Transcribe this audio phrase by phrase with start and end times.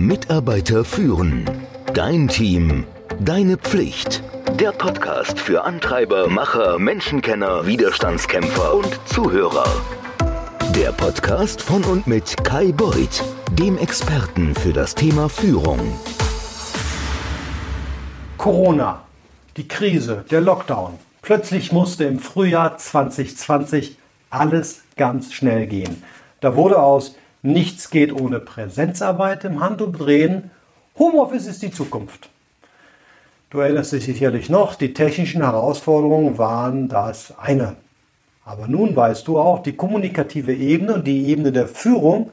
[0.00, 1.44] Mitarbeiter führen.
[1.92, 2.86] Dein Team.
[3.18, 4.22] Deine Pflicht.
[4.58, 9.66] Der Podcast für Antreiber, Macher, Menschenkenner, Widerstandskämpfer und Zuhörer.
[10.74, 15.80] Der Podcast von und mit Kai Beuth, dem Experten für das Thema Führung.
[18.38, 19.02] Corona,
[19.58, 20.98] die Krise, der Lockdown.
[21.20, 23.98] Plötzlich musste im Frühjahr 2020
[24.30, 26.02] alles ganz schnell gehen.
[26.40, 30.50] Da wurde aus Nichts geht ohne Präsenzarbeit im Handumdrehen.
[30.98, 32.28] Homeoffice ist die Zukunft.
[33.48, 37.76] Du erinnerst dich sicherlich noch, die technischen Herausforderungen waren das eine.
[38.44, 42.30] Aber nun weißt du auch, die kommunikative Ebene und die Ebene der Führung,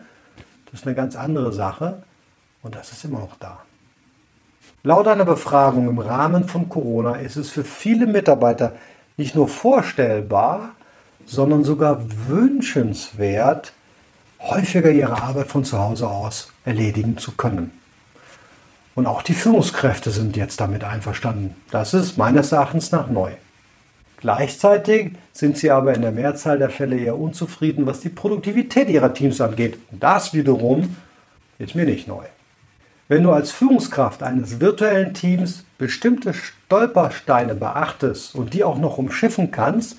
[0.66, 2.03] das ist eine ganz andere Sache
[2.61, 3.59] und das ist immer noch da.
[4.83, 8.73] Laut einer Befragung im Rahmen von Corona ist es für viele Mitarbeiter
[9.17, 10.71] nicht nur vorstellbar,
[11.25, 13.73] sondern sogar wünschenswert,
[14.39, 17.71] häufiger ihre Arbeit von zu Hause aus erledigen zu können.
[18.95, 21.55] Und auch die Führungskräfte sind jetzt damit einverstanden.
[21.69, 23.31] Das ist meines Erachtens nach neu.
[24.19, 29.13] Gleichzeitig sind sie aber in der Mehrzahl der Fälle eher unzufrieden, was die Produktivität ihrer
[29.13, 29.77] Teams angeht.
[29.91, 30.95] Und das wiederum
[31.59, 32.23] ist mir nicht neu.
[33.07, 39.51] Wenn du als Führungskraft eines virtuellen Teams bestimmte Stolpersteine beachtest und die auch noch umschiffen
[39.51, 39.97] kannst,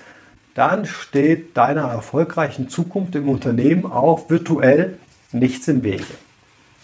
[0.59, 4.99] dann steht deiner erfolgreichen Zukunft im Unternehmen auch virtuell
[5.31, 6.03] nichts im Wege.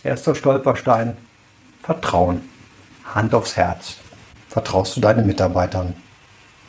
[0.01, 1.17] Erster Stolperstein,
[1.83, 2.39] Vertrauen.
[3.03, 3.97] Hand aufs Herz.
[4.47, 5.93] Vertraust du deinen Mitarbeitern?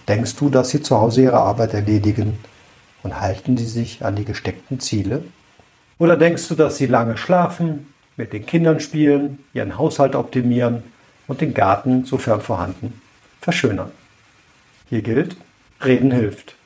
[0.09, 2.41] Denkst du, dass sie zu Hause ihre Arbeit erledigen
[3.05, 5.23] und halten sie sich an die gesteckten Ziele?
[5.99, 10.83] Oder denkst du, dass sie lange schlafen, mit den Kindern spielen, ihren Haushalt optimieren
[11.29, 13.01] und den Garten, sofern vorhanden,
[13.41, 13.93] verschönern?
[14.89, 15.37] Hier gilt,
[15.85, 16.57] Reden hilft.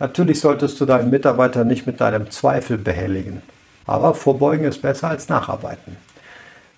[0.00, 3.42] Natürlich solltest du deinen Mitarbeiter nicht mit deinem Zweifel behelligen.
[3.86, 5.96] Aber vorbeugen ist besser als nacharbeiten.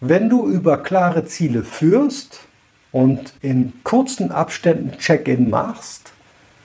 [0.00, 2.40] Wenn du über klare Ziele führst
[2.90, 6.12] und in kurzen Abständen Check-in machst,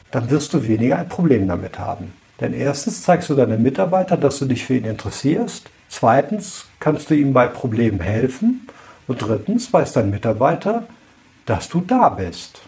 [0.10, 2.14] dann wirst du weniger ein Problem damit haben.
[2.42, 5.70] Denn erstens zeigst du deinem Mitarbeiter, dass du dich für ihn interessierst.
[5.90, 8.68] Zweitens kannst du ihm bei Problemen helfen.
[9.08, 10.88] Und drittens weiß dein Mitarbeiter,
[11.46, 12.62] dass du da bist.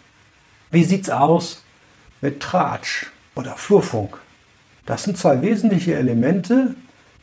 [0.69, 1.63] Wie sieht's aus
[2.21, 3.07] mit Tratsch?
[3.39, 4.17] Oder Flurfunk.
[4.85, 6.75] Das sind zwei wesentliche Elemente,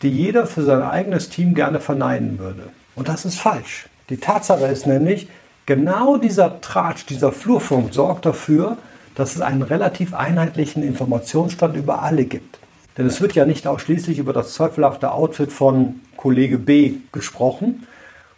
[0.03, 2.71] die jeder für sein eigenes Team gerne verneinen würde.
[2.95, 3.89] Und das ist falsch.
[4.09, 5.29] Die Tatsache ist nämlich,
[5.67, 8.79] genau dieser Tratsch, dieser Flurfunk sorgt dafür,
[9.15, 12.59] dass es einen relativ einheitlichen Informationsstand über alle gibt.
[12.97, 17.87] Denn es wird ja nicht ausschließlich über das zweifelhafte Outfit von Kollege B gesprochen,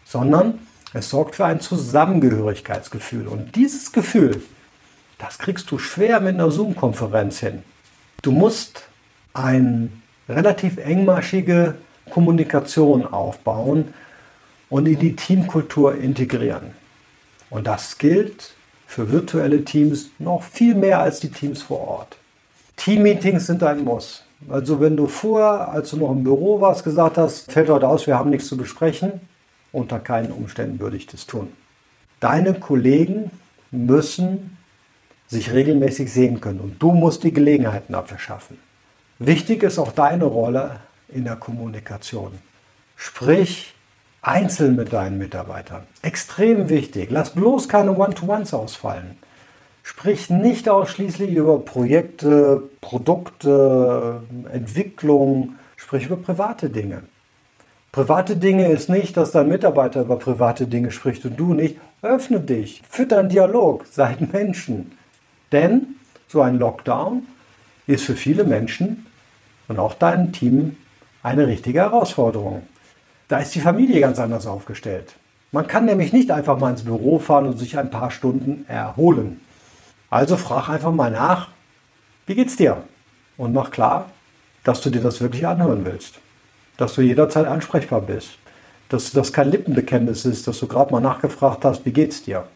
[0.04, 0.58] sondern
[0.94, 3.28] es sorgt für ein Zusammengehörigkeitsgefühl.
[3.28, 4.42] Und dieses Gefühl,
[5.18, 7.62] das kriegst du schwer mit einer Zoom-Konferenz hin.
[8.22, 8.84] Du musst
[9.34, 9.88] eine
[10.28, 11.74] relativ engmaschige
[12.10, 13.94] Kommunikation aufbauen
[14.70, 16.72] und in die Teamkultur integrieren.
[17.50, 18.54] Und das gilt
[18.86, 22.16] für virtuelle Teams noch viel mehr als die Teams vor Ort.
[22.76, 24.24] Teammeetings sind ein Muss.
[24.48, 28.06] Also wenn du vorher, als du noch im Büro warst, gesagt hast, fällt heute aus,
[28.06, 29.20] wir haben nichts zu besprechen,
[29.72, 31.52] unter keinen Umständen würde ich das tun.
[32.20, 33.30] Deine Kollegen
[33.70, 34.57] müssen
[35.28, 36.60] sich regelmäßig sehen können.
[36.60, 38.58] Und du musst die Gelegenheiten dafür schaffen.
[39.18, 42.32] Wichtig ist auch deine Rolle in der Kommunikation.
[42.96, 43.74] Sprich
[44.22, 45.82] einzeln mit deinen Mitarbeitern.
[46.02, 47.10] Extrem wichtig.
[47.10, 49.18] Lass bloß keine One-to-Ones ausfallen.
[49.82, 54.22] Sprich nicht ausschließlich über Projekte, Produkte,
[54.52, 55.54] Entwicklung.
[55.76, 57.02] Sprich über private Dinge.
[57.92, 61.78] Private Dinge ist nicht, dass dein Mitarbeiter über private Dinge spricht und du nicht.
[62.02, 64.97] Öffne dich, fütter einen Dialog, seid Menschen.
[65.52, 65.96] Denn
[66.28, 67.26] so ein Lockdown
[67.86, 69.06] ist für viele Menschen
[69.68, 70.76] und auch dein Team
[71.22, 72.62] eine richtige Herausforderung.
[73.28, 75.14] Da ist die Familie ganz anders aufgestellt.
[75.52, 79.40] Man kann nämlich nicht einfach mal ins Büro fahren und sich ein paar Stunden erholen.
[80.10, 81.48] Also frag einfach mal nach,
[82.26, 82.84] wie geht's dir?
[83.38, 84.10] Und mach klar,
[84.64, 86.20] dass du dir das wirklich anhören willst.
[86.76, 88.38] Dass du jederzeit ansprechbar bist.
[88.90, 92.46] Dass das kein Lippenbekenntnis ist, dass du gerade mal nachgefragt hast, wie geht's dir?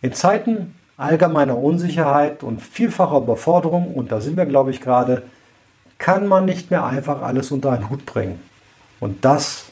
[0.00, 5.22] In Zeiten allgemeiner Unsicherheit und vielfacher Überforderung, und da sind wir, glaube ich, gerade,
[5.96, 8.40] kann man nicht mehr einfach alles unter einen Hut bringen.
[9.00, 9.66] Und das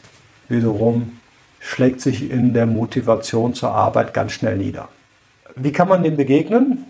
[0.49, 1.19] wiederum
[1.59, 4.89] schlägt sich in der Motivation zur Arbeit ganz schnell nieder.
[5.57, 6.85] Wie kann man dem begegnen?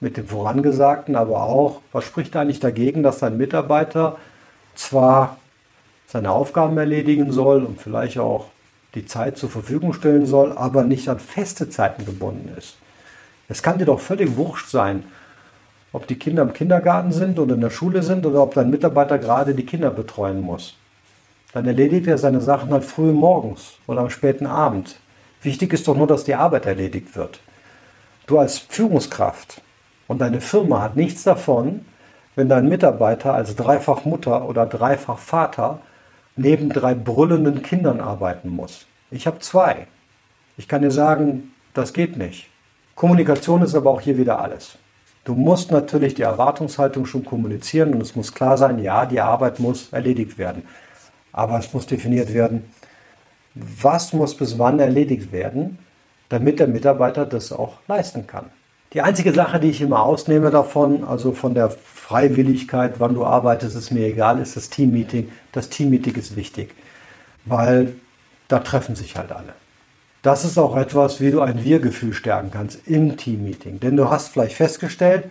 [0.00, 4.16] Mit dem Vorangesagten, aber auch, was spricht eigentlich dagegen, dass ein Mitarbeiter
[4.74, 5.38] zwar
[6.06, 8.46] seine Aufgaben erledigen soll und vielleicht auch
[8.94, 12.76] die Zeit zur Verfügung stellen soll, aber nicht an feste Zeiten gebunden ist.
[13.48, 15.04] Es kann dir doch völlig wurscht sein,
[15.92, 19.18] ob die Kinder im Kindergarten sind oder in der Schule sind oder ob dein Mitarbeiter
[19.18, 20.76] gerade die Kinder betreuen muss.
[21.54, 24.96] dann erledigt er seine Sachen halt früh morgens oder am späten Abend.
[25.42, 27.40] Wichtig ist doch nur, dass die Arbeit erledigt wird.
[28.26, 29.62] Du als Führungskraft
[30.08, 31.86] und deine Firma hat nichts davon,
[32.36, 35.80] wenn dein Mitarbeiter als dreifach Mutter oder dreifach Vater
[36.36, 38.86] neben drei brüllenden Kindern arbeiten muss.
[39.10, 39.86] Ich habe zwei.
[40.58, 42.48] Ich kann dir sagen, das geht nicht.
[42.98, 44.76] Kommunikation ist aber auch hier wieder alles.
[45.22, 49.60] Du musst natürlich die Erwartungshaltung schon kommunizieren und es muss klar sein, ja, die Arbeit
[49.60, 50.64] muss erledigt werden.
[51.30, 52.64] Aber es muss definiert werden,
[53.54, 55.78] was muss bis wann erledigt werden,
[56.28, 58.46] damit der Mitarbeiter das auch leisten kann.
[58.92, 63.76] Die einzige Sache, die ich immer ausnehme davon, also von der Freiwilligkeit, wann du arbeitest,
[63.76, 65.30] ist mir egal, ist das Teammeeting.
[65.52, 66.74] Das Teammeeting ist wichtig,
[67.44, 67.94] weil
[68.48, 69.54] da treffen sich halt alle.
[70.22, 73.78] Das ist auch etwas, wie du ein Wir-Gefühl stärken kannst im Teammeeting.
[73.80, 75.24] Denn du hast vielleicht festgestellt,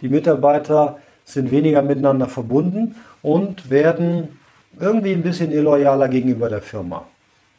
[0.00, 4.40] die Mitarbeiter sind weniger miteinander verbunden und werden
[4.78, 7.06] irgendwie ein bisschen illoyaler gegenüber der Firma,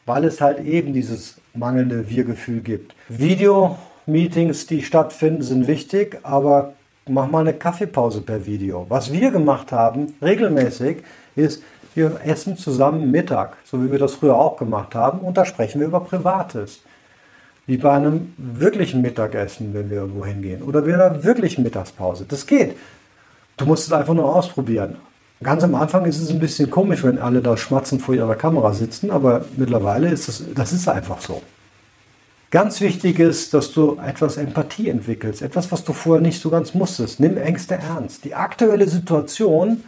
[0.04, 2.94] weil es halt eben dieses mangelnde Wir-Gefühl gibt.
[3.08, 6.74] Video-Meetings, die stattfinden, sind wichtig, aber
[7.08, 8.86] mach mal eine Kaffeepause per Video.
[8.88, 10.98] Was wir gemacht haben, regelmäßig,
[11.34, 11.62] ist,
[11.96, 15.80] wir essen zusammen Mittag, so wie wir das früher auch gemacht haben, und da sprechen
[15.80, 16.80] wir über Privates.
[17.66, 20.62] Wie bei einem wirklichen Mittagessen, wenn wir irgendwo hingehen.
[20.62, 22.24] Oder bei einer wirklichen Mittagspause.
[22.28, 22.76] Das geht.
[23.56, 24.96] Du musst es einfach nur ausprobieren.
[25.42, 28.72] Ganz am Anfang ist es ein bisschen komisch, wenn alle da schmatzend vor ihrer Kamera
[28.72, 31.42] sitzen, aber mittlerweile ist es, das ist einfach so.
[32.50, 36.72] Ganz wichtig ist, dass du etwas Empathie entwickelst, etwas, was du vorher nicht so ganz
[36.72, 37.20] musstest.
[37.20, 38.24] Nimm Ängste ernst.
[38.24, 39.82] Die aktuelle Situation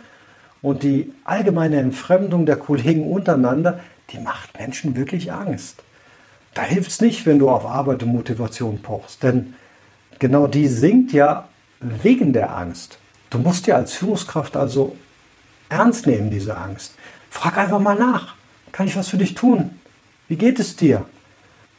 [0.62, 5.82] und die allgemeine Entfremdung der Kollegen untereinander, die macht Menschen wirklich Angst.
[6.54, 9.54] Da hilft es nicht, wenn du auf Arbeit und Motivation pochst, denn
[10.18, 11.48] genau die sinkt ja
[11.80, 12.98] wegen der Angst.
[13.30, 14.96] Du musst ja als Führungskraft also
[15.68, 16.94] ernst nehmen, diese Angst.
[17.30, 18.34] Frag einfach mal nach.
[18.72, 19.78] Kann ich was für dich tun?
[20.28, 21.04] Wie geht es dir?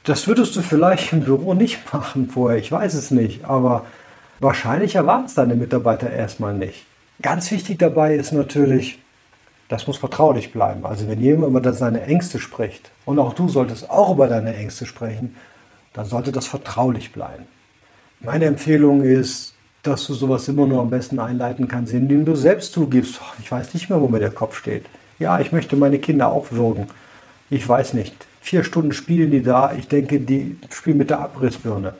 [0.04, 3.86] Das würdest du vielleicht im Büro nicht machen vorher, ich weiß es nicht, aber
[4.40, 6.86] wahrscheinlich erwarten es deine Mitarbeiter erstmal nicht.
[7.21, 9.00] Ganz wichtig dabei ist natürlich,
[9.68, 10.86] das muss vertraulich bleiben.
[10.86, 14.86] Also wenn jemand über seine Ängste spricht und auch du solltest auch über deine Ängste
[14.86, 15.36] sprechen,
[15.94, 17.44] dann sollte das vertraulich bleiben.
[18.21, 22.74] Meine Empfehlung ist, dass du sowas immer nur am besten einleiten kannst, indem du selbst
[22.74, 24.86] zugibst, ich weiß nicht mehr, wo mir der Kopf steht.
[25.19, 26.88] Ja, ich möchte meine Kinder auch würgen.
[27.50, 28.15] Ich weiß nicht.
[28.42, 29.74] Vier Stunden spielen die da.
[29.74, 31.94] Ich denke, die spielen mit der Abrissbirne.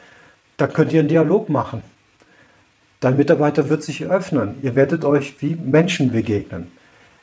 [0.58, 1.82] Da könnt ihr einen Dialog machen.
[3.00, 4.56] Dein Mitarbeiter wird sich öffnen.
[4.62, 6.70] Ihr werdet euch wie Menschen begegnen.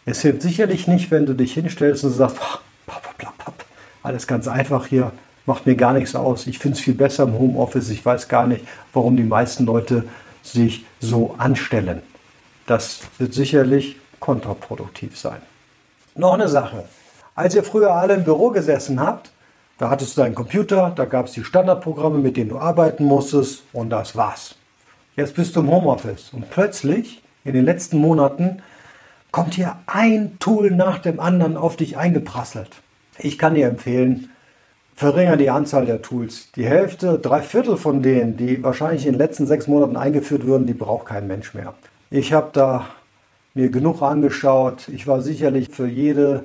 [0.06, 2.38] Es hilft sicherlich nicht, wenn du dich hinstellst und sagst,
[4.02, 5.12] alles ganz einfach hier,
[5.44, 6.46] macht mir gar nichts aus.
[6.46, 7.90] Ich finde es viel besser im Homeoffice.
[7.90, 10.04] Ich weiß gar nicht, warum die meisten Leute
[10.42, 12.00] sich so anstellen.
[12.66, 15.42] Das wird sicherlich kontraproduktiv sein.
[16.14, 16.84] Noch eine Sache.
[17.34, 19.30] Als ihr früher alle im Büro gesessen habt,
[19.78, 23.64] da hattest du deinen Computer, da gab es die Standardprogramme, mit denen du arbeiten musstest
[23.74, 24.54] und das war's.
[25.16, 28.60] Jetzt bist du im Homeoffice und plötzlich in den letzten Monaten
[29.30, 32.68] kommt hier ein Tool nach dem anderen auf dich eingeprasselt.
[33.18, 34.28] Ich kann dir empfehlen,
[34.94, 36.52] verringere die Anzahl der Tools.
[36.54, 40.66] Die Hälfte, drei Viertel von denen, die wahrscheinlich in den letzten sechs Monaten eingeführt wurden,
[40.66, 41.72] die braucht kein Mensch mehr.
[42.10, 42.86] Ich habe da
[43.54, 44.88] mir genug angeschaut.
[44.88, 46.44] Ich war sicherlich für jede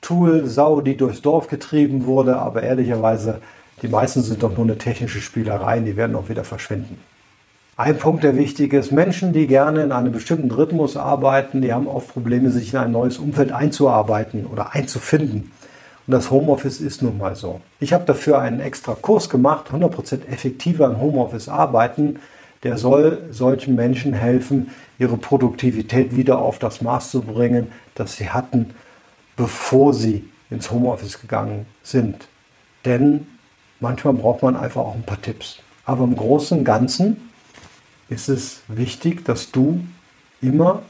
[0.00, 3.40] Tool-Sau, die durchs Dorf getrieben wurde, aber ehrlicherweise,
[3.82, 7.00] die meisten sind doch nur eine technische Spielerei, die werden auch wieder verschwinden.
[7.74, 11.86] Ein Punkt, der wichtig ist, Menschen, die gerne in einem bestimmten Rhythmus arbeiten, die haben
[11.86, 15.50] oft Probleme, sich in ein neues Umfeld einzuarbeiten oder einzufinden.
[16.06, 17.62] Und das Homeoffice ist nun mal so.
[17.80, 22.18] Ich habe dafür einen extra Kurs gemacht, 100% effektiver im Homeoffice arbeiten.
[22.62, 28.28] Der soll solchen Menschen helfen, ihre Produktivität wieder auf das Maß zu bringen, das sie
[28.28, 28.74] hatten,
[29.34, 32.28] bevor sie ins Homeoffice gegangen sind.
[32.84, 33.26] Denn
[33.80, 35.60] manchmal braucht man einfach auch ein paar Tipps.
[35.86, 37.31] Aber im Großen und Ganzen
[38.12, 39.82] ist es wichtig, dass du
[40.40, 40.82] immer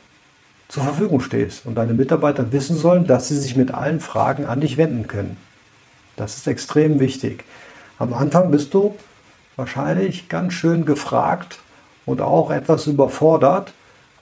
[0.68, 4.60] zur Verfügung stehst und deine Mitarbeiter wissen sollen, dass sie sich mit allen Fragen an
[4.60, 5.36] dich wenden können.
[6.16, 7.44] Das ist extrem wichtig.
[7.98, 8.96] Am Anfang bist du
[9.56, 11.60] wahrscheinlich ganz schön gefragt
[12.06, 13.72] und auch etwas überfordert.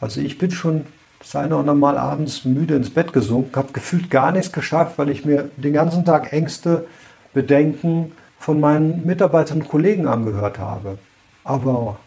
[0.00, 0.86] Also ich bin schon
[1.20, 4.98] das eine oder andere Mal abends müde ins Bett gesunken, habe gefühlt gar nichts geschafft,
[4.98, 6.86] weil ich mir den ganzen Tag Ängste,
[7.32, 10.98] Bedenken von meinen Mitarbeitern und Kollegen angehört habe.
[11.44, 11.98] Aber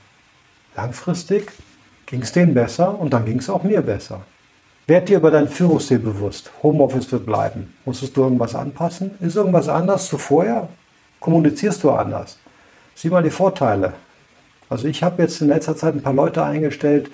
[0.75, 1.51] Langfristig
[2.06, 4.22] ging es denen besser und dann ging es auch mir besser.
[4.86, 6.51] Werd dir über deinen Führungsstil bewusst.
[6.62, 7.74] Homeoffice wird bleiben.
[7.86, 9.12] Musstest du irgendwas anpassen?
[9.22, 10.68] Ist irgendwas anders zu vorher?
[11.20, 12.38] Kommunizierst du anders?
[12.96, 13.94] Sieh mal die Vorteile.
[14.70, 17.10] Also ich habe jetzt in letzter Zeit ein paar Leute eingestellt,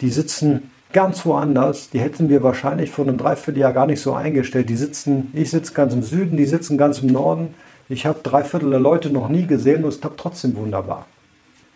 [0.00, 1.90] die sitzen ganz woanders.
[1.90, 4.68] Die hätten wir wahrscheinlich vor einem Dreivierteljahr gar nicht so eingestellt.
[4.68, 7.54] Die sitzen, ich sitze ganz im Süden, die sitzen ganz im Norden.
[7.88, 11.06] Ich habe drei Viertel der Leute noch nie gesehen und es klappt trotzdem wunderbar.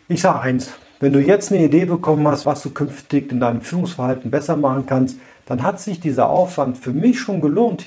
[0.09, 3.61] Ich sage eins, wenn du jetzt eine Idee bekommen hast, was du künftig in deinem
[3.61, 7.85] Führungsverhalten besser machen kannst, dann hat sich dieser Aufwand für mich schon gelohnt.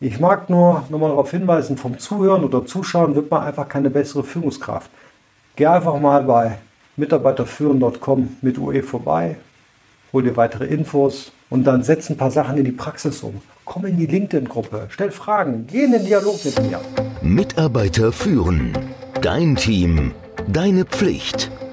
[0.00, 4.22] Ich mag nur nochmal darauf hinweisen, vom Zuhören oder Zuschauen wird man einfach keine bessere
[4.22, 4.90] Führungskraft.
[5.56, 6.58] Geh einfach mal bei
[6.96, 9.36] mitarbeiterführen.com mit UE vorbei,
[10.12, 13.40] hol dir weitere Infos und dann setz ein paar Sachen in die Praxis um.
[13.64, 16.80] Komm in die LinkedIn-Gruppe, stell Fragen, geh in den Dialog mit mir.
[17.22, 18.76] Mitarbeiter führen.
[19.22, 20.12] Dein Team.
[20.48, 21.50] Deine Pflicht.